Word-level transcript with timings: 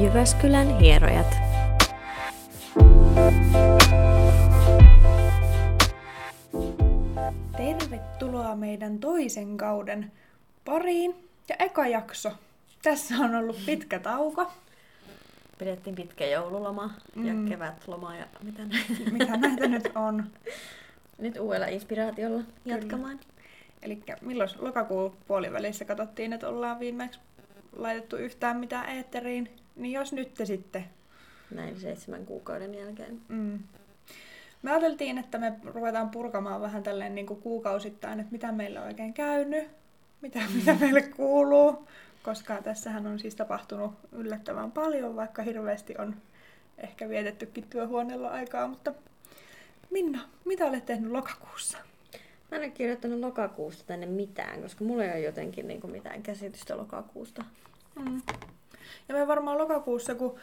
Jyväskylän 0.00 0.78
hierojat. 0.78 1.36
Tervetuloa 7.56 8.56
meidän 8.56 8.98
toisen 8.98 9.56
kauden 9.56 10.12
pariin 10.64 11.14
ja 11.48 11.56
eka 11.58 11.86
jakso. 11.86 12.32
Tässä 12.82 13.14
on 13.14 13.34
ollut 13.34 13.56
pitkä 13.66 13.98
tauko. 13.98 14.50
Pidettiin 15.58 15.96
pitkä 15.96 16.26
joululoma 16.26 16.90
ja 17.24 17.32
Mm. 17.34 17.48
kevätloma 17.48 18.16
ja 18.16 18.24
mitä 18.42 18.62
näitä. 18.64 19.10
Mitä 19.18 19.36
näitä 19.36 19.68
nyt 19.68 19.90
on? 19.94 20.24
Nyt 21.18 21.36
uudella 21.38 21.66
inspiraatiolla 21.66 22.40
jatkamaan. 22.64 23.20
Eli 23.82 24.02
milloin 24.20 24.50
lokakuun 24.58 25.16
puolivälissä 25.28 25.84
katsottiin, 25.84 26.32
että 26.32 26.48
ollaan 26.48 26.80
viimeksi 26.80 27.20
laitettu 27.76 28.16
yhtään 28.16 28.56
mitään 28.56 28.88
eetteriin. 28.88 29.56
Niin 29.78 29.92
jos 29.92 30.12
nyt 30.12 30.34
te 30.34 30.46
sitten. 30.46 30.84
Näin 31.50 31.80
seitsemän 31.80 32.26
kuukauden 32.26 32.74
jälkeen. 32.74 33.20
Mm. 33.28 33.58
Me 34.62 34.70
ajateltiin, 34.70 35.18
että 35.18 35.38
me 35.38 35.52
ruvetaan 35.64 36.10
purkamaan 36.10 36.60
vähän 36.60 36.82
tälleen 36.82 37.14
niin 37.14 37.26
kuin 37.26 37.42
kuukausittain, 37.42 38.20
että 38.20 38.32
mitä 38.32 38.52
meillä 38.52 38.80
on 38.80 38.86
oikein 38.86 39.14
käynyt, 39.14 39.68
mitä, 40.20 40.40
mitä 40.54 40.74
meille 40.80 41.02
kuuluu, 41.02 41.88
koska 42.22 42.62
tässähän 42.62 43.06
on 43.06 43.18
siis 43.18 43.34
tapahtunut 43.34 43.92
yllättävän 44.12 44.72
paljon, 44.72 45.16
vaikka 45.16 45.42
hirveästi 45.42 45.94
on 45.98 46.16
ehkä 46.78 47.08
vietettykin 47.08 47.64
työhuoneella 47.70 48.28
aikaa, 48.28 48.68
mutta 48.68 48.94
Minna, 49.90 50.28
mitä 50.44 50.66
olet 50.66 50.86
tehnyt 50.86 51.12
lokakuussa? 51.12 51.78
Mä 52.50 52.56
en 52.56 52.62
ole 52.62 52.70
kirjoittanut 52.70 53.20
lokakuusta 53.20 53.84
tänne 53.86 54.06
mitään, 54.06 54.62
koska 54.62 54.84
mulla 54.84 55.04
ei 55.04 55.10
ole 55.10 55.20
jotenkin 55.20 55.68
niin 55.68 55.80
kuin 55.80 55.90
mitään 55.90 56.22
käsitystä 56.22 56.76
lokakuusta. 56.76 57.44
Mm. 57.94 58.22
Ja 59.08 59.14
me 59.14 59.26
varmaan 59.26 59.58
lokakuussa, 59.58 60.14
kun 60.14 60.38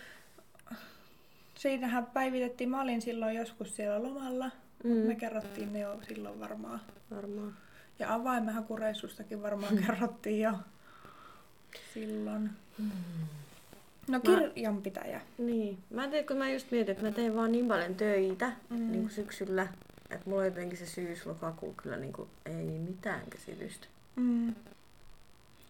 siinähän 1.55 2.05
päivitettiin, 2.05 2.69
mä 2.69 2.81
olin 2.81 3.02
silloin 3.02 3.35
joskus 3.35 3.75
siellä 3.75 4.03
lomalla, 4.03 4.52
mm. 4.83 4.91
Mm. 4.91 4.97
me 4.97 5.15
kerrottiin 5.15 5.73
ne 5.73 5.79
jo 5.79 5.99
silloin 6.07 6.39
varmaan. 6.39 6.81
Varmaan. 7.11 7.53
Ja 7.99 8.13
avaimenhakureissustakin 8.13 9.41
varmaan 9.41 9.77
kerrottiin 9.87 10.41
jo 10.41 10.52
silloin. 11.93 12.49
No 14.07 14.19
kirjanpitäjä. 14.19 15.21
Niin. 15.37 15.77
Mä 15.89 16.03
en 16.03 16.09
tiedä, 16.09 16.27
kun 16.27 16.37
mä 16.37 16.52
just 16.52 16.71
mietin, 16.71 16.91
että 16.91 17.03
mä 17.05 17.11
tein 17.11 17.35
vaan 17.35 17.52
niin 17.52 17.67
paljon 17.67 17.95
töitä 17.95 18.52
Mm. 18.69 18.77
mm. 18.80 18.91
niin 18.91 19.02
kuin 19.02 19.11
syksyllä, 19.11 19.67
että 20.09 20.30
mulla 20.30 20.41
on 20.41 20.45
jotenkin 20.47 20.77
se 20.77 20.85
syys-lokakuu 20.85 21.73
kyllä 21.83 21.97
niin 21.97 22.13
kuin, 22.13 22.30
ei 22.45 22.80
mitään 22.80 23.21
käsitystä. 23.30 23.87
Mm. 24.15 24.55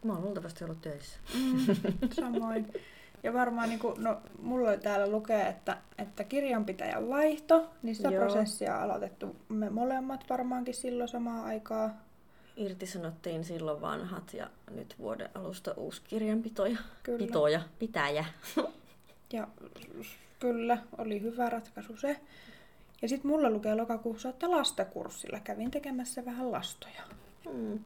Mä 0.05 0.13
oon 0.13 0.23
luultavasti 0.23 0.63
ollut 0.63 0.81
töissä. 0.81 1.19
Mm. 1.33 1.75
Samoin. 2.13 2.73
Ja 3.23 3.33
varmaan, 3.33 3.69
niin 3.69 3.79
kuin, 3.79 4.03
no, 4.03 4.21
mulla 4.41 4.77
täällä 4.77 5.07
lukee, 5.07 5.47
että, 5.47 5.77
että 5.97 6.23
kirjanpitäjän 6.23 7.09
vaihto, 7.09 7.69
niin 7.83 7.95
sitä 7.95 8.09
Joo. 8.09 8.23
prosessia 8.23 8.77
on 8.77 8.83
aloitettu 8.83 9.35
me 9.49 9.69
molemmat 9.69 10.25
varmaankin 10.29 10.73
silloin 10.73 11.09
samaan 11.09 11.45
aikaan. 11.45 11.95
Irtisanottiin 12.57 13.43
silloin 13.43 13.81
vanhat 13.81 14.33
ja 14.33 14.49
nyt 14.71 14.95
vuoden 14.99 15.29
alusta 15.35 15.73
uusi 15.77 16.01
kirjanpitoja. 16.07 16.77
Kyllä. 17.03 17.17
Pitoja, 17.17 17.61
pitäjä. 17.79 18.25
Ja 19.33 19.47
kyllä, 20.39 20.77
oli 20.97 21.21
hyvä 21.21 21.49
ratkaisu 21.49 21.97
se. 21.97 22.19
Ja 23.01 23.09
sitten 23.09 23.31
mulla 23.31 23.49
lukee 23.49 23.75
lokakuussa, 23.75 24.29
että 24.29 24.51
lastakurssilla 24.51 25.39
kävin 25.39 25.71
tekemässä 25.71 26.25
vähän 26.25 26.51
lastoja. 26.51 27.01
Mm. 27.53 27.79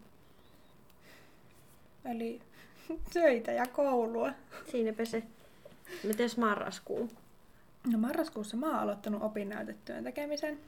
Eli 2.05 2.41
töitä 3.13 3.51
ja 3.51 3.65
koulua. 3.67 4.31
Siinäpä 4.71 5.05
se. 5.05 5.23
Mites 6.03 6.37
marraskuu? 6.37 7.09
No 7.91 7.97
marraskuussa 7.97 8.57
mä 8.57 8.65
oon 8.67 8.75
aloittanut 8.79 9.23
opinnäytetyön 9.23 10.03
tekemisen. 10.03 10.59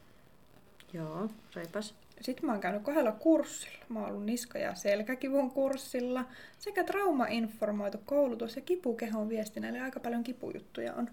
Joo, 0.93 1.29
reipas. 1.55 1.95
Sitten 2.21 2.45
mä 2.45 2.51
oon 2.51 2.61
käynyt 2.61 2.83
kahdella 2.83 3.11
kurssilla. 3.11 3.85
Mä 3.89 3.99
oon 3.99 4.09
ollut 4.09 4.25
niska- 4.25 4.57
ja 4.59 4.75
selkäkivun 4.75 5.51
kurssilla 5.51 6.25
sekä 6.59 6.83
traumainformoitu 6.83 7.97
koulutus 8.05 8.55
ja 8.55 8.61
kipukehon 8.61 9.29
viestinä, 9.29 9.69
eli 9.69 9.79
aika 9.79 9.99
paljon 9.99 10.23
kipujuttuja 10.23 10.93
on. 10.93 11.09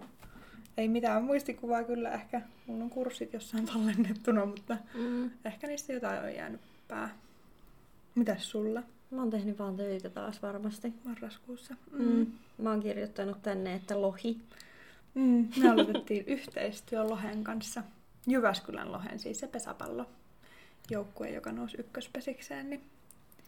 Ei 0.76 0.88
mitään 0.88 1.24
muistikuvaa 1.24 1.84
kyllä 1.84 2.10
ehkä. 2.10 2.40
Mulla 2.66 2.84
on 2.84 2.90
kurssit 2.90 3.32
jossain 3.32 3.66
tallennettuna, 3.72 4.46
mutta 4.46 4.76
Mm. 4.94 5.30
ehkä 5.44 5.66
niistä 5.66 5.92
jotain 5.92 6.24
on 6.24 6.34
jäänyt 6.34 6.60
pää. 6.88 7.08
Mitäs 8.14 8.50
sulla 8.50 8.82
Mä 9.10 9.20
oon 9.20 9.30
tehnyt 9.30 9.58
vaan 9.58 9.76
töitä 9.76 10.10
taas 10.10 10.42
varmasti. 10.42 10.92
marraskuussa? 11.04 11.74
Mm. 11.92 12.26
Mä 12.58 12.70
oon 12.70 12.80
kirjoittanut 12.80 13.42
tänne, 13.42 13.74
että 13.74 14.00
lohi. 14.00 14.40
Mm. 15.14 15.48
Me 15.56 15.70
aloitettiin 15.70 16.24
yhteistyö 16.36 17.02
Lohen 17.02 17.44
kanssa. 17.44 17.82
Jyväskylän 18.26 18.92
Lohen, 18.92 19.18
siis 19.18 19.40
se 19.40 19.46
pesäpallo 19.46 20.06
joukkue, 20.90 21.30
joka 21.30 21.52
nousi 21.52 21.76
ykköspesikseen. 21.80 22.70
Niin 22.70 22.80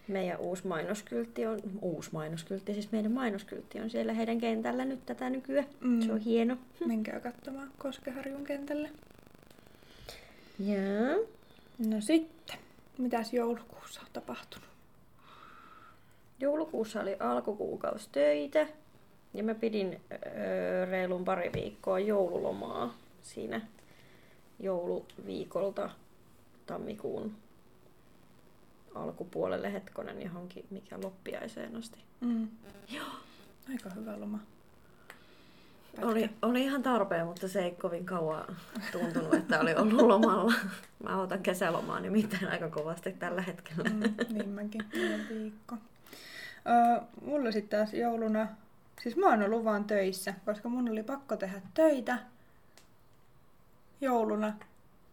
Meidän 0.09 0.39
uusi 0.39 0.67
mainoskyltti 0.67 1.47
on, 1.47 1.61
uusi 1.83 2.11
mainoskyltti, 2.13 2.73
siis 2.73 2.93
meidän 2.93 3.13
mainoskyltti 3.13 3.81
on 3.81 3.91
siellä 3.91 4.13
heidän 4.13 4.39
kentällä 4.39 4.85
nyt 4.85 5.07
tätä 5.07 5.31
nykyään. 5.31 5.67
Mm. 5.81 6.01
Se 6.01 6.13
on 6.13 6.21
hieno. 6.21 6.57
menkää 6.87 7.21
katsomaan 7.21 7.71
Koskeharjun 7.79 8.45
kentälle. 8.45 8.91
Joo. 10.59 11.27
No 11.79 12.01
sitten, 12.01 12.59
mitäs 12.99 13.33
joulukuussa 13.33 14.01
on 14.01 14.07
tapahtunut? 14.13 14.70
Joulukuussa 16.41 17.01
oli 17.01 17.17
alkukuukausi 17.21 18.09
töitä 18.13 18.67
ja 19.35 19.45
mä 19.45 19.55
pidin 19.55 20.01
öö, 20.37 20.85
reilun 20.85 21.25
pari 21.25 21.51
viikkoa 21.55 21.99
joululomaa 21.99 22.95
siinä 23.23 23.61
jouluviikolta 24.61 25.91
tammikuun 26.67 27.35
alkupuolelle 28.95 29.73
hetkonen 29.73 30.23
johonkin 30.23 30.67
mikä 30.71 30.99
loppiaiseen 31.03 31.77
asti. 31.77 31.99
Mm. 32.21 32.49
Joo. 32.89 33.07
Aika 33.71 33.91
hyvä 33.91 34.21
loma. 34.21 34.39
Pätkä. 35.97 36.07
Oli, 36.07 36.31
oli 36.43 36.63
ihan 36.63 36.83
tarpeen, 36.83 37.27
mutta 37.27 37.49
se 37.49 37.65
ei 37.65 37.71
kovin 37.71 38.07
kauan 38.07 38.57
tuntunut, 38.93 39.35
että 39.35 39.61
oli 39.61 39.75
ollut 39.75 40.07
lomalla. 40.07 40.53
Mä 41.03 41.21
otan 41.21 41.43
kesälomaa 41.43 42.01
nimittäin 42.01 42.49
aika 42.49 42.69
kovasti 42.69 43.13
tällä 43.13 43.43
hetkellä. 43.43 43.85
Mm, 43.91 44.03
niin 44.29 44.49
mäkin, 44.49 44.85
viikko. 45.29 45.77
Öö, 46.67 47.01
mulla 47.25 47.53
sitten 47.53 47.79
taas 47.79 47.95
jouluna, 47.95 48.49
siis 49.03 49.17
mä 49.17 49.27
oon 49.27 49.43
ollut 49.43 49.65
vaan 49.65 49.85
töissä, 49.85 50.35
koska 50.45 50.69
mun 50.69 50.89
oli 50.89 51.03
pakko 51.03 51.37
tehdä 51.37 51.63
töitä 51.75 52.19
jouluna. 54.01 54.53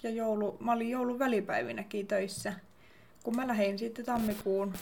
Ja 0.03 0.09
joulu, 0.09 0.57
mä 0.59 0.71
olin 0.71 0.89
joulun 0.89 1.19
välipäivinäkin 1.19 2.07
töissä. 2.07 2.53
Kun 3.23 3.35
mä 3.35 3.47
lähdin 3.47 3.79
sitten 3.79 4.05
tammikuun 4.05 4.73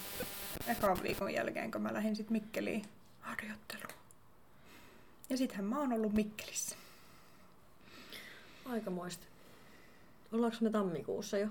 ekan 0.68 1.04
viikon 1.04 1.34
jälkeen, 1.34 1.72
kun 1.72 1.82
mä 1.82 1.94
lähdin 1.94 2.16
sitten 2.16 2.34
Mikkeliin 2.34 2.86
harjoitteluun. 3.22 4.00
Ja 5.30 5.38
sittenhän 5.38 5.66
mä 5.66 5.80
oon 5.80 5.94
ollut 5.94 6.14
Mikkelissä. 6.14 6.76
Aika 8.66 8.92
muista. 8.92 9.26
Ollaanko 10.32 10.58
me 10.62 10.70
tammikuussa 10.70 11.38
jo? 11.38 11.48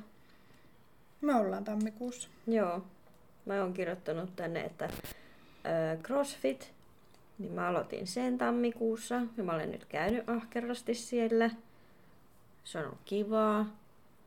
Me 1.20 1.34
ollaan 1.34 1.64
tammikuussa. 1.64 2.28
Joo. 2.46 2.82
Mä 3.44 3.60
oon 3.60 3.72
kirjoittanut 3.72 4.36
tänne, 4.36 4.60
että 4.60 4.84
ö, 4.84 6.02
CrossFit, 6.02 6.72
niin 7.38 7.52
mä 7.52 7.68
aloitin 7.68 8.06
sen 8.06 8.38
tammikuussa 8.38 9.14
ja 9.36 9.44
mä 9.44 9.52
olen 9.52 9.70
nyt 9.70 9.84
käynyt 9.84 10.28
ahkerasti 10.28 10.94
siellä. 10.94 11.50
Se 12.64 12.78
on 12.78 12.84
ollut 12.84 13.00
kivaa 13.04 13.66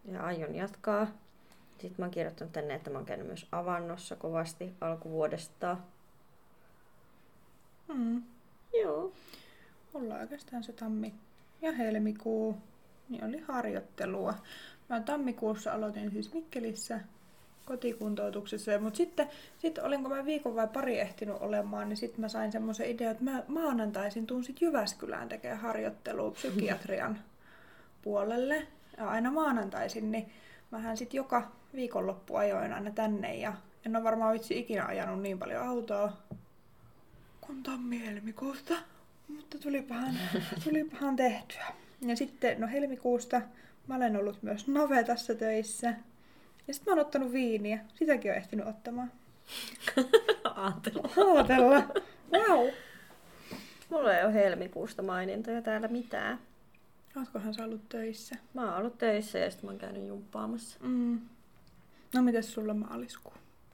ja 0.05 0.23
aion 0.23 0.55
jatkaa. 0.55 1.07
Sitten 1.71 1.95
mä 1.97 2.05
oon 2.05 2.11
kirjoittanut 2.11 2.53
tänne, 2.53 2.75
että 2.75 2.89
mä 2.89 2.97
oon 2.97 3.05
käynyt 3.05 3.27
myös 3.27 3.47
avannossa 3.51 4.15
kovasti 4.15 4.73
alkuvuodesta. 4.81 5.77
Mm. 7.87 8.23
Joo. 8.81 9.11
Mulla 9.93 10.15
oikeastaan 10.15 10.63
se 10.63 10.73
tammi 10.73 11.13
ja 11.61 11.71
helmikuu, 11.71 12.57
niin 13.09 13.23
oli 13.23 13.39
harjoittelua. 13.39 14.33
Mä 14.89 15.01
tammikuussa 15.01 15.73
aloitin 15.73 16.11
siis 16.11 16.33
Mikkelissä 16.33 16.99
kotikuntoutuksessa, 17.67 18.79
mutta 18.79 18.97
sitten 18.97 19.29
sit 19.57 19.77
olinko 19.77 20.09
mä 20.09 20.25
viikon 20.25 20.55
vai 20.55 20.67
pari 20.67 20.99
ehtinyt 20.99 21.35
olemaan, 21.39 21.89
niin 21.89 21.97
sitten 21.97 22.21
mä 22.21 22.29
sain 22.29 22.51
semmoisen 22.51 22.89
idean, 22.89 23.11
että 23.11 23.23
mä 23.23 23.43
maanantaisin 23.47 24.27
tuun 24.27 24.43
sit 24.43 24.61
Jyväskylään 24.61 25.29
tekemään 25.29 25.61
harjoittelua 25.61 26.31
psykiatrian 26.31 27.19
puolelle. 28.01 28.67
Ja 28.97 29.09
aina 29.09 29.31
maanantaisin, 29.31 30.11
niin 30.11 30.31
mähän 30.71 30.97
sitten 30.97 31.17
joka 31.17 31.51
viikonloppu 31.75 32.35
ajoin 32.35 32.73
aina 32.73 32.91
tänne 32.91 33.35
ja 33.35 33.53
en 33.85 33.95
ole 33.95 34.03
varmaan 34.03 34.33
vitsi 34.33 34.59
ikinä 34.59 34.85
ajanut 34.85 35.21
niin 35.21 35.39
paljon 35.39 35.63
autoa 35.63 36.13
kuin 37.41 37.63
tammi-helmikuusta. 37.63 38.73
Mutta 39.27 39.57
tulipahan, 39.57 40.15
tulipahan 40.63 41.15
tehtyä. 41.15 41.65
Ja 42.01 42.15
sitten, 42.15 42.61
no 42.61 42.67
helmikuusta 42.67 43.41
mä 43.87 43.95
olen 43.95 44.17
ollut 44.17 44.43
myös 44.43 44.67
navetassa 44.67 45.35
töissä. 45.35 45.93
Ja 46.67 46.73
sitten 46.73 46.91
mä 46.91 46.95
oon 46.95 47.05
ottanut 47.05 47.31
viiniä. 47.31 47.79
Sitäkin 47.95 48.31
on 48.31 48.37
ehtinyt 48.37 48.67
ottamaan. 48.67 49.11
Aatella. 50.43 51.09
Haatella. 51.15 51.83
Wow. 52.33 52.67
Mulla 53.89 54.15
ei 54.15 54.25
ole 54.25 54.33
helmikuusta 54.33 55.01
mainintoja 55.01 55.61
täällä 55.61 55.87
mitään. 55.87 56.39
Ootkohan 57.17 57.53
sä 57.53 57.63
ollut 57.63 57.89
töissä? 57.89 58.35
Mä 58.53 58.65
oon 58.65 58.77
ollut 58.77 58.97
töissä 58.97 59.39
ja 59.39 59.51
sitten 59.51 59.67
mä 59.67 59.71
oon 59.71 59.79
käynyt 59.79 60.07
jumppaamassa. 60.07 60.79
Mm. 60.81 61.19
No 62.13 62.21
mitäs 62.21 62.53
sulla 62.53 62.73
maaliskuu? 62.73 63.33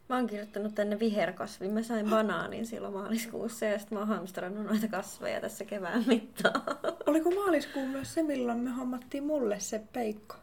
Mä 0.09 0.15
oon 0.15 0.27
kirjoittanut 0.27 0.75
tänne 0.75 0.99
viherkasvin. 0.99 1.73
Mä 1.73 1.81
sain 1.81 2.09
banaanin 2.09 2.65
silloin 2.65 2.93
maaliskuussa 2.93 3.65
ja 3.65 3.79
sitten 3.79 3.95
mä 3.95 3.99
oon 3.99 4.07
hamstrannut 4.07 4.65
noita 4.65 4.87
kasveja 4.87 5.41
tässä 5.41 5.65
kevään 5.65 6.03
mittaan. 6.07 6.61
Oliko 7.07 7.31
maaliskuu 7.31 7.85
myös 7.85 8.13
se, 8.13 8.23
milloin 8.23 8.59
me 8.59 8.69
hommattiin 8.69 9.23
mulle 9.23 9.59
se 9.59 9.81
peikko? 9.93 10.35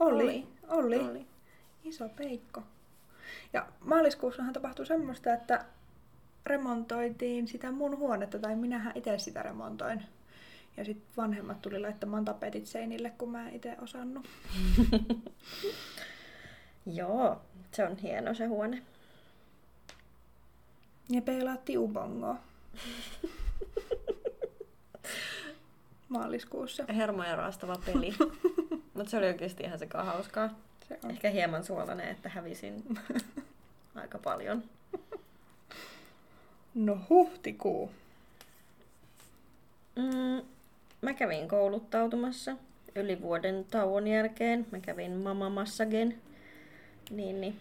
Oli. 0.00 0.24
Oli. 0.24 0.46
Oli. 0.68 0.98
Oli. 1.10 1.26
Iso 1.84 2.08
peikko. 2.08 2.62
Ja 3.52 3.66
maaliskuussahan 3.80 4.52
tapahtui 4.52 4.86
semmoista, 4.86 5.32
että 5.32 5.64
remontoitiin 6.46 7.48
sitä 7.48 7.72
mun 7.72 7.98
huonetta, 7.98 8.38
tai 8.38 8.56
minähän 8.56 8.92
itse 8.94 9.18
sitä 9.18 9.42
remontoin. 9.42 10.02
Ja 10.76 10.84
sitten 10.84 11.08
vanhemmat 11.16 11.62
tuli 11.62 11.80
laittamaan 11.80 12.24
tapetit 12.24 12.66
seinille, 12.66 13.10
kun 13.10 13.30
mä 13.30 13.48
en 13.48 13.54
itse 13.54 13.76
osannut. 13.82 14.26
Joo, 16.86 17.42
se 17.72 17.84
on 17.84 17.96
hieno 17.96 18.34
se 18.34 18.46
huone. 18.46 18.82
Ja 21.08 21.22
peilattiin 21.22 21.78
ubongoa. 21.78 22.36
Maaliskuussa. 26.08 26.84
Hermoja 26.88 27.36
raastava 27.36 27.76
peli. 27.86 28.14
Mutta 28.94 29.10
se 29.10 29.16
oli 29.16 29.26
oikeasti 29.26 29.62
ihan 29.62 29.78
sekä 29.78 30.02
hauskaa. 30.02 30.50
Se 30.88 30.98
on. 31.04 31.10
Ehkä 31.10 31.30
hieman 31.30 31.64
suolainen, 31.64 32.08
että 32.08 32.28
hävisin 32.28 32.84
aika 33.94 34.18
paljon. 34.18 34.62
No 36.74 36.98
huhtikuu. 37.10 37.90
Mm, 39.96 40.44
mä 41.02 41.14
kävin 41.14 41.48
kouluttautumassa 41.48 42.56
yli 42.94 43.22
vuoden 43.22 43.64
tauon 43.70 44.08
jälkeen. 44.08 44.66
Mä 44.72 44.80
kävin 44.80 45.12
Mama 45.12 45.50
Massagen. 45.50 46.18
Niin, 47.10 47.40
niin. 47.40 47.56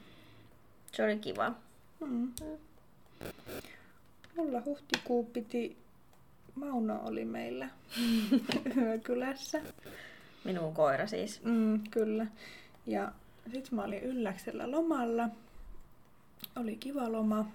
Se 0.92 1.04
oli 1.04 1.18
kiva. 1.20 1.54
Mm. 2.00 2.32
Mulla 4.36 4.62
huhtikuu 4.66 5.24
piti... 5.24 5.78
Mauno 6.56 7.02
oli 7.04 7.26
meillä 7.26 7.70
yökylässä. 8.82 9.62
Minun 10.44 10.74
koira 10.74 11.08
siis. 11.08 11.44
Mm, 11.44 11.80
kyllä. 11.92 12.28
Ja 12.88 13.12
sit 13.52 13.72
mä 13.72 13.84
olin 13.84 14.04
ylläksellä 14.04 14.72
lomalla. 14.72 15.30
Oli 16.56 16.76
kiva 16.76 17.12
loma. 17.12 17.46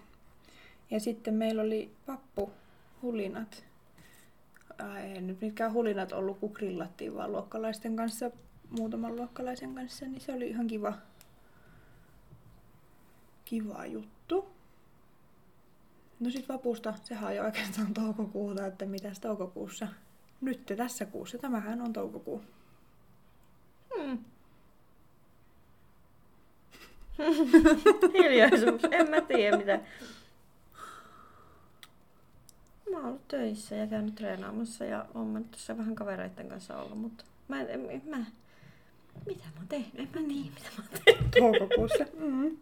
Ja 0.91 1.01
sitten 1.01 1.35
meillä 1.35 1.63
oli 1.63 1.91
pappuhulinat. 2.07 3.65
Ai, 4.79 5.03
ei 5.03 5.21
nyt 5.21 5.41
mitkään 5.41 5.73
hulinat 5.73 6.13
ollut, 6.13 6.39
kun 6.39 6.51
grillattiin 6.55 7.15
vaan 7.15 7.33
luokkalaisten 7.33 7.97
kanssa, 7.97 8.31
muutaman 8.71 9.17
luokkalaisen 9.17 9.75
kanssa, 9.75 10.07
niin 10.07 10.21
se 10.21 10.33
oli 10.33 10.49
ihan 10.49 10.67
kiva, 10.67 10.95
kiva 13.45 13.87
juttu. 13.87 14.49
No 16.21 16.31
sit 16.31 16.49
vapusta, 16.49 16.95
sehän 17.03 17.29
on 17.31 17.37
jo 17.37 17.45
oikeastaan 17.45 17.95
toukokuuta, 17.95 18.67
että 18.67 18.87
mitäs 18.87 19.21
toukokuussa. 19.21 19.89
Nyt 20.41 20.67
tässä 20.77 21.07
kuussa, 21.07 21.39
tämähän 21.39 21.83
on 21.83 21.93
toukokuu. 21.93 22.43
Hiljaisuus. 28.15 28.83
En 28.91 29.11
mä 29.11 29.21
tiedä 29.21 29.57
mitä. 29.57 29.81
Mä 32.91 32.97
oon 32.97 33.07
ollut 33.07 33.29
töissä 33.29 33.75
ja 33.75 33.87
käynyt 33.87 34.15
treenaamassa 34.15 34.85
ja 34.85 35.07
oon 35.15 35.27
mä 35.27 35.39
nyt 35.39 35.51
tässä 35.51 35.79
vähän 35.79 35.95
kavereiden 35.95 36.49
kanssa 36.49 36.77
ollut, 36.79 36.99
mutta 37.01 37.25
mä, 37.49 37.61
en, 37.61 37.91
en, 37.91 38.03
mä 38.07 38.25
mitä 39.27 39.45
mä 39.45 39.59
oon 39.59 39.69
tehnyt? 39.69 39.99
En 39.99 40.09
mä 40.15 40.21
niin, 40.21 40.53
mitä 40.55 40.69
mä 40.79 40.85
oon 40.91 41.01
tehnyt. 41.05 41.31
toukokuussa. 41.31 42.05
Mm. 42.19 42.57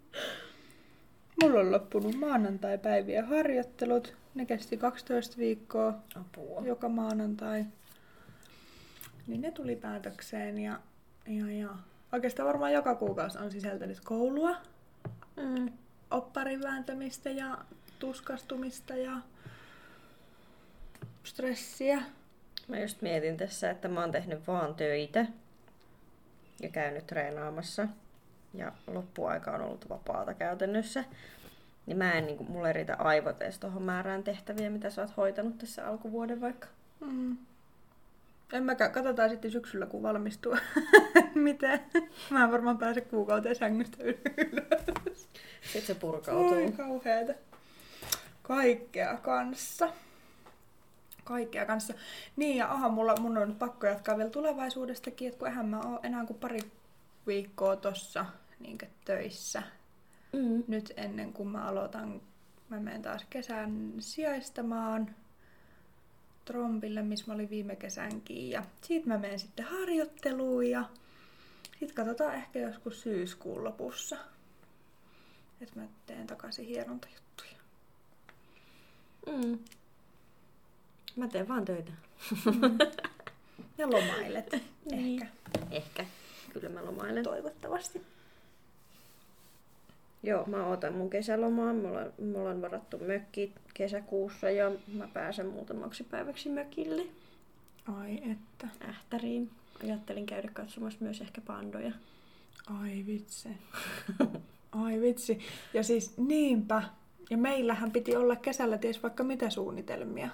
Mulla 1.43 1.61
on 1.61 1.73
loppunut 1.73 2.15
maanantai-päivien 2.15 3.27
harjoittelut. 3.27 4.15
Ne 4.35 4.47
kesti 4.47 4.77
12 4.77 5.37
viikkoa 5.39 5.95
Apua. 6.15 6.63
joka 6.67 6.89
maanantai. 6.89 7.65
Niin 9.27 9.41
ne 9.41 9.51
tuli 9.51 9.77
päätökseen 9.77 10.59
ja, 10.59 10.81
ja, 11.27 11.53
ja 11.53 11.69
oikeastaan 12.13 12.49
varmaan 12.49 12.73
joka 12.73 12.95
kuukausi 12.95 13.39
on 13.39 13.51
sisältänyt 13.51 14.01
koulua, 14.05 14.57
Mm. 15.37 15.73
opparin 16.11 16.63
vääntämistä 16.63 17.31
ja 17.31 17.59
tuskastumista 17.99 18.95
ja 18.97 19.13
stressiä. 21.25 22.03
Mä 22.69 22.79
just 22.81 23.03
mietin 23.03 23.37
tässä, 23.37 23.71
että 23.71 23.89
mä 23.89 24.01
oon 24.01 24.13
tehnyt 24.13 24.47
vaan 24.47 24.75
töitä 24.75 25.27
ja 26.63 26.69
käynyt 26.69 27.07
treenaamassa 27.07 27.89
ja 28.55 28.73
loppuaika 28.87 29.51
on 29.51 29.61
ollut 29.61 29.89
vapaata 29.89 30.35
käytännössä. 30.35 31.05
Niin 31.87 31.99
mä 31.99 32.13
en, 32.13 32.27
niin 32.27 32.37
kuin, 32.37 32.51
mulla 32.51 32.67
ei 32.69 32.73
riitä 32.73 32.97
aivot 32.99 33.43
edes 33.43 33.59
tohon 33.59 33.83
määrään 33.83 34.23
tehtäviä, 34.23 34.71
mitä 34.71 34.91
sä 34.91 35.03
oot 35.03 35.17
hoitanut 35.17 35.59
tässä 35.59 35.89
alkuvuoden 35.89 36.41
vaikka. 36.41 36.69
Mm. 37.01 37.37
En 38.53 38.65
mäkään. 38.65 38.93
Katsotaan 38.93 39.31
sitten 39.31 39.51
syksyllä, 39.51 39.87
kun 39.87 40.03
valmistuu. 40.03 40.57
Miten? 41.35 41.81
Mä 42.31 42.45
en 42.45 42.53
varmaan 42.53 42.79
pääse 42.79 43.01
kuukauteen 43.01 43.57
sängystä 43.57 44.05
ylös. 44.05 45.29
Sitten 45.63 45.83
se 45.83 45.95
purkautuu. 45.95 46.53
Oi 46.53 46.73
kauheeta. 46.73 47.33
Kaikkea 48.43 49.17
kanssa. 49.17 49.89
Kaikkea 51.25 51.67
kanssa. 51.67 51.95
Niin 52.37 52.57
ja 52.57 52.73
aha, 52.73 52.89
mulla, 52.89 53.15
mun 53.21 53.39
on 53.39 53.49
nyt 53.49 53.59
pakko 53.59 53.87
jatkaa 53.87 54.17
vielä 54.17 54.31
tulevaisuudestakin, 54.31 55.29
että 55.29 55.39
kun 55.39 55.49
eihän 55.49 55.69
mä 55.69 55.81
oo 55.81 56.01
enää 56.03 56.27
kuin 56.27 56.39
pari 56.39 56.61
viikkoa 57.27 57.77
tossa 57.77 58.27
niin 58.61 58.79
töissä. 59.05 59.63
Mm. 60.33 60.63
Nyt 60.69 60.93
ennen 60.97 61.33
kuin 61.33 61.49
mä 61.49 61.65
aloitan, 61.65 62.21
mä 62.69 62.81
menen 62.81 63.03
taas 63.03 63.27
kesän 63.31 63.93
sijaistamaan 63.99 65.15
Trompille, 66.47 67.03
missä 67.03 67.25
mä 67.29 67.35
olin 67.35 67.51
viime 67.51 67.77
kesänkin. 67.77 68.51
Ja 68.51 68.63
siitä 68.83 69.09
mä 69.09 69.19
menen 69.19 69.39
sitten 69.39 69.65
harjoitteluun 69.67 70.71
ja 70.71 70.85
sitten 71.71 71.95
katsotaan 71.95 72.35
ehkä 72.35 72.59
joskus 72.59 73.03
syyskuun 73.03 73.65
lopussa. 73.65 74.17
Että 75.61 75.81
mä 75.81 75.87
teen 76.07 76.27
takaisin 76.27 76.67
hierontajuttuja. 76.67 77.51
Mm. 79.27 79.59
Mä 81.17 81.29
teen 81.29 81.49
vaan 81.49 81.65
töitä. 81.65 81.93
Ja 83.79 83.91
lomailet 83.91 84.53
Niin. 84.91 85.23
ehkä. 85.23 85.29
Ehkä. 85.71 86.07
Kyllä 86.53 86.69
mä 86.69 86.85
lomailen. 86.85 87.25
Toivottavasti. 87.25 88.03
Joo, 90.27 90.45
mä 90.47 90.67
otan 90.67 90.95
mun 90.95 91.11
kesälomaa. 91.11 91.73
Mulla, 91.73 92.01
mulla 92.33 92.51
on 92.51 92.63
varattu 92.63 92.99
mökki 92.99 93.53
kesäkuussa 93.75 94.51
ja 94.51 94.73
mä 94.95 95.09
pääsen 95.13 95.47
muutamaksi 95.47 96.05
päiväksi 96.05 96.49
mökille 96.49 97.03
Ai 97.99 98.21
että. 98.31 98.69
Ähtäriin. 98.89 99.51
Ajattelin 99.85 100.27
käydä 100.27 100.49
katsomassa 100.53 100.99
myös 101.01 101.21
ehkä 101.21 101.41
pandoja. 101.41 101.93
Ai 102.83 103.05
vitsi. 103.07 103.49
Ai 104.73 105.01
vitsi. 105.01 105.39
Ja 105.75 105.83
siis 105.83 106.17
niinpä. 106.17 106.83
Ja 107.31 107.37
meillähän 107.37 107.93
piti 107.93 108.17
olla 108.17 108.37
kesällä 108.37 108.79
ties 108.79 109.03
vaikka 109.03 109.25
mitä 109.25 109.51
suunnitelmia. 109.51 110.29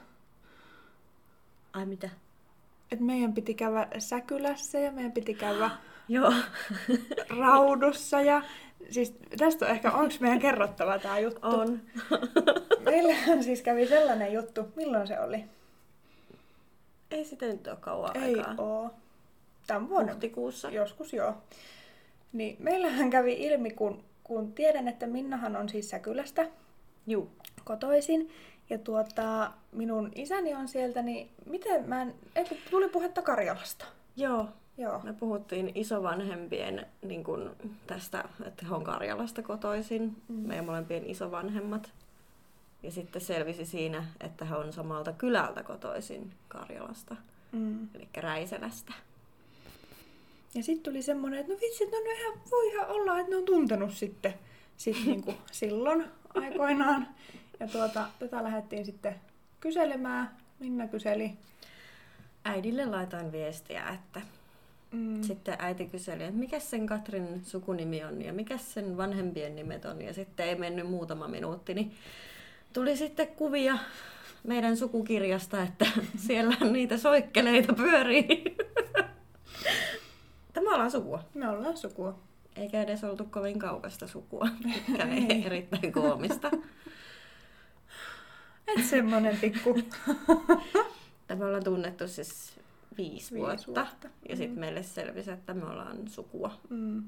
Ai 1.73 1.87
mitä? 1.87 2.11
Et 2.93 3.01
meidän 3.01 3.33
piti 3.33 3.55
käydä 3.55 3.89
Säkylässä 3.99 4.79
ja 4.79 4.93
meidän 4.93 5.13
piti 5.13 5.35
käydä 5.35 5.71
Joo. 6.09 6.33
Raudussa 7.39 8.21
ja 8.21 8.43
siis 8.91 9.15
tästä 9.39 9.65
on 9.67 9.71
ehkä, 9.71 9.91
onko 9.93 10.15
meidän 10.21 10.39
kerrottava 10.39 10.99
tämä 10.99 11.19
juttu? 11.19 11.41
On. 11.47 11.81
Meillähän 12.85 13.45
siis 13.45 13.63
kävi 13.63 13.87
sellainen 13.87 14.33
juttu, 14.33 14.69
milloin 14.77 15.07
se 15.07 15.21
oli? 15.21 15.45
Ei 17.11 17.25
sitä 17.25 17.47
nyt 17.47 17.67
ole 17.67 17.77
kauan 17.81 18.17
Ei 18.17 18.23
aikaa. 18.39 18.55
oo. 18.59 18.91
Tämän 19.67 19.89
vuoden. 19.89 20.09
Huhtikuussa. 20.09 20.71
Joskus 20.71 21.13
joo. 21.13 21.35
Niin 22.33 22.57
meillähän 22.59 23.11
kävi 23.11 23.33
ilmi, 23.33 23.71
kun, 23.71 24.05
kun 24.25 24.53
tiedän, 24.53 24.89
että 24.89 25.07
Minnahan 25.07 25.57
on 25.57 25.69
siis 25.69 25.91
Säkylästä 25.91 26.47
Juu. 27.07 27.31
kotoisin. 27.65 28.31
Ja 28.71 28.79
tuota, 28.79 29.53
minun 29.73 30.13
isäni 30.15 30.55
on 30.55 30.69
sieltä, 30.69 31.03
niin 31.03 31.31
miten 31.47 31.89
mä 31.89 32.03
en, 32.03 32.15
ei, 32.37 32.45
kun 32.45 32.57
tuli 32.71 32.89
puhetta 32.89 33.23
Karjalasta. 33.23 33.85
Joo. 34.17 34.49
Joo. 34.79 35.01
Me 35.03 35.13
puhuttiin 35.13 35.73
isovanhempien 35.75 36.87
niin 37.03 37.25
kun, 37.25 37.57
tästä, 37.87 38.25
että 38.45 38.67
he 38.67 38.75
on 38.75 38.85
Karjalasta 38.85 39.43
kotoisin. 39.43 40.17
Mm. 40.29 40.35
Meidän 40.35 40.65
molempien 40.65 41.07
isovanhemmat. 41.07 41.93
Ja 42.83 42.91
sitten 42.91 43.23
selvisi 43.23 43.65
siinä, 43.67 44.05
että 44.21 44.45
he 44.45 44.57
on 44.57 44.73
samalta 44.73 45.13
kylältä 45.13 45.63
kotoisin 45.63 46.33
Karjalasta, 46.49 47.17
Mm. 47.53 47.89
eli 47.95 48.09
Räiselästä. 48.17 48.93
Ja 50.55 50.63
sitten 50.63 50.93
tuli 50.93 51.03
semmoinen, 51.03 51.41
että 51.41 51.53
no 51.53 51.59
vitsi, 51.61 51.85
no 51.85 51.99
ihan, 51.99 52.41
voi 52.51 52.69
ihan 52.69 52.89
olla, 52.89 53.19
että 53.19 53.31
ne 53.31 53.37
on 53.37 53.45
tuntenut 53.45 53.93
sitten 53.95 54.35
sit 54.77 54.97
niinku 55.07 55.35
silloin 55.53 56.05
aikoinaan. 56.35 57.09
Ja 57.61 57.67
tuota, 57.69 58.09
tätä 58.19 58.43
lähdettiin 58.43 58.85
sitten 58.85 59.15
kyselemään 59.61 60.37
Minna 60.59 60.89
kyseli. 60.89 61.33
Äidille 62.45 62.87
laitoin 62.87 63.33
viestiä, 63.33 63.89
että 63.89 64.21
Mm. 64.93 65.23
sitten 65.23 65.57
äiti 65.59 65.87
kyseli, 65.87 66.23
että 66.23 66.39
mikä 66.39 66.59
sen 66.59 66.87
Katrin 66.87 67.45
sukunimi 67.45 68.05
on 68.05 68.23
ja 68.23 68.33
mikä 68.33 68.59
sen 68.59 68.97
vanhempien 68.97 69.55
nimet 69.55 69.85
on. 69.85 70.03
Ja 70.03 70.15
sitten 70.15 70.47
ei 70.47 70.55
mennyt 70.55 70.91
muutama 70.91 71.29
minuutti, 71.29 71.75
niin 71.75 71.95
tuli 72.73 72.97
sitten 72.97 73.29
kuvia 73.29 73.79
meidän 74.45 74.77
sukukirjasta, 74.77 75.63
että 75.63 75.87
siellä 76.27 76.57
niitä 76.71 76.99
soikkeleita 76.99 77.73
pyörii. 77.73 78.57
Tämä 80.53 80.75
ollaan 80.75 80.91
sukua. 80.91 81.25
Me 81.35 81.49
ollaan 81.49 81.77
sukua. 81.77 82.19
Eikä 82.57 82.83
edes 82.83 83.05
oltu 83.05 83.25
kovin 83.25 83.59
kaukasta 83.59 84.07
sukua, 84.07 84.49
mikä 84.65 85.05
Ei. 85.05 85.47
erittäin 85.47 85.93
koomista. 85.93 86.51
Et 88.67 88.85
semmonen 88.85 89.37
pikku. 89.37 89.83
Tämä 91.27 91.45
ollaan 91.47 91.65
tunnettu 91.65 92.09
siis 92.09 92.62
viisi, 92.97 93.35
Viisi 93.35 93.67
vuotta. 93.67 93.81
vuotta. 93.81 94.09
Ja 94.29 94.37
sitten 94.37 94.57
Mm. 94.57 94.61
meille 94.61 94.83
selvisi, 94.83 95.31
että 95.31 95.55
me 95.55 95.65
ollaan 95.65 96.09
sukua. 96.09 96.61
Mm. 96.69 97.03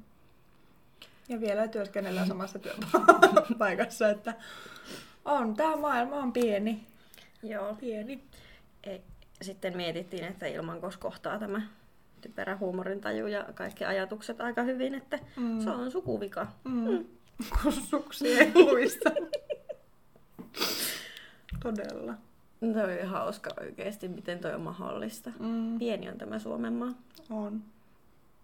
Ja 1.28 1.40
vielä 1.40 1.68
työskennellään 1.68 2.28
samassa 2.28 2.58
työpaikassa, 2.58 4.08
että 4.08 4.34
on, 5.24 5.56
tämä 5.56 5.76
maailma 5.76 6.16
on 6.16 6.32
pieni. 6.32 6.86
Joo. 7.42 7.74
Pieni. 7.74 8.22
Ei. 8.84 9.02
Sitten 9.42 9.76
mietittiin, 9.76 10.24
että 10.24 10.46
ilman 10.46 10.80
kos 10.80 10.96
kohtaa 10.96 11.38
tämä 11.38 11.62
typerä 12.20 12.56
huumorintaju 12.56 13.26
ja 13.26 13.46
kaikki 13.54 13.84
ajatukset 13.84 14.40
aika 14.40 14.62
hyvin, 14.62 14.94
että 14.94 15.18
Mm. 15.36 15.60
se 15.60 15.70
on 15.70 15.90
sukuvika. 15.90 16.46
Mm. 16.64 17.04
Kun 17.62 17.72
suksi 17.72 18.32
ei 18.38 18.52
luista. 18.54 19.10
Todella. 21.62 22.14
Se 22.72 22.84
oli 22.84 23.02
hauska 23.02 23.50
oikeasti, 23.60 24.08
miten 24.08 24.38
toi 24.38 24.54
on 24.54 24.60
mahdollista. 24.60 25.30
Mm. 25.38 25.78
Pieni 25.78 26.08
on 26.08 26.18
tämä 26.18 26.38
Suomen 26.38 26.72
maa. 26.72 26.92
On. 27.30 27.62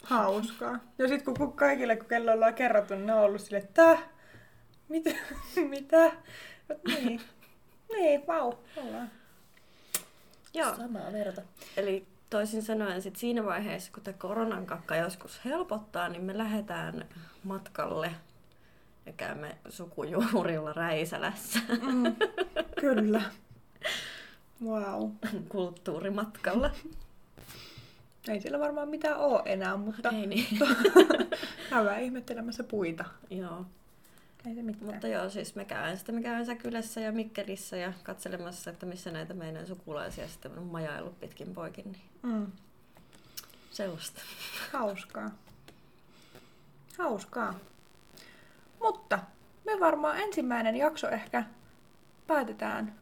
Hauskaa. 0.02 0.78
Ja 0.98 1.08
sitten 1.08 1.36
kun 1.36 1.52
kaikille, 1.52 1.96
kun 1.96 2.08
kello 2.08 2.32
ollaan 2.32 2.54
kerrottu, 2.54 2.94
niin 2.94 3.06
ne 3.06 3.14
on 3.14 3.20
ollut 3.24 3.40
silleen, 3.40 3.64
että 3.64 3.98
mitä? 4.88 5.10
mitä? 5.70 6.12
Niin. 6.86 7.20
niin, 7.92 8.26
vau. 8.26 8.52
Ollaan 8.76 9.10
Joo. 10.54 10.76
samaa 10.76 11.12
verta. 11.12 11.42
Eli 11.76 12.06
toisin 12.30 12.62
sanoen 12.62 13.02
sit 13.02 13.16
siinä 13.16 13.44
vaiheessa, 13.44 13.92
kun 13.92 14.02
tämä 14.02 14.16
koronan 14.18 14.66
kakka 14.66 14.96
joskus 14.96 15.44
helpottaa, 15.44 16.08
niin 16.08 16.22
me 16.22 16.38
lähdetään 16.38 17.04
matkalle 17.44 18.14
ja 19.06 19.12
käymme 19.12 19.56
sukujuurilla 19.68 20.72
Räisälässä 20.72 21.58
Mm. 21.68 22.16
Kyllä. 22.80 23.22
Wow. 24.64 25.10
kulttuurimatkalla. 25.48 26.70
Ei 28.28 28.40
siellä 28.40 28.58
varmaan 28.58 28.88
mitään 28.88 29.16
oo 29.20 29.42
enää, 29.44 29.76
mutta 29.76 30.08
Ei 30.08 30.26
niin. 30.26 30.58
käydään 31.70 32.02
ihmettelemässä 32.02 32.64
puita. 32.64 33.04
Joo. 33.30 33.64
Ei 34.46 34.54
se 34.54 34.62
mitään. 34.62 34.92
Mutta 34.92 35.08
joo, 35.08 35.30
siis 35.30 35.54
me 35.54 35.64
käyn 35.64 35.96
sitten 35.96 36.14
me 36.14 36.22
käyn 36.22 36.46
Säkylässä 36.46 37.00
ja 37.00 37.12
Mikkelissä 37.12 37.76
ja 37.76 37.92
katselemassa, 38.02 38.70
että 38.70 38.86
missä 38.86 39.10
näitä 39.10 39.34
meidän 39.34 39.66
sukulaisia 39.66 40.28
sitten 40.28 40.58
on 40.58 40.64
majaillut 40.64 41.20
pitkin 41.20 41.54
poikin, 41.54 41.84
niin 41.92 42.02
Mm. 42.22 42.46
sellaista. 43.70 44.20
Hauskaa. 44.72 45.30
Hauskaa. 46.98 47.54
Mutta 48.80 49.18
me 49.64 49.80
varmaan 49.80 50.18
ensimmäinen 50.20 50.76
jakso 50.76 51.08
ehkä 51.08 51.44
päätetään 52.26 52.94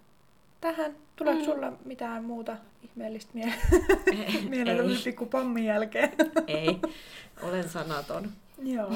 tähän. 0.61 0.97
Tuleeko 1.19 1.41
Mm. 1.41 1.45
sulla 1.45 1.73
mitään 1.85 2.25
muuta 2.25 2.57
ihmeellistä 2.83 3.31
mie- 3.35 3.55
mieleen 4.51 4.99
pikku 5.05 5.27
pommin 5.27 5.65
jälkeen? 5.65 6.13
ei, 6.47 6.79
olen 7.49 7.69
sanaton. 7.69 8.29
Joo. 8.63 8.91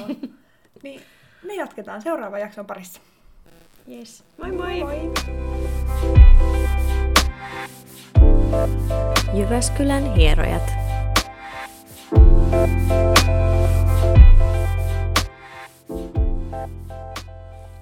Niin 0.83 1.01
me 1.43 1.53
jatketaan 1.55 2.01
seuraavan 2.01 2.39
jakson 2.41 2.65
parissa. 2.65 3.01
Yes. 3.91 4.23
Moi 4.37 4.51
moi! 4.51 4.79
moi. 4.83 5.11
Jyväskylän 9.33 10.13
hierojat. 10.15 10.71